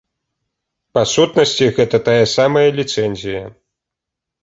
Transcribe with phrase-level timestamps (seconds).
[0.95, 3.43] Па сутнасці, гэта тая самая ліцэнзія.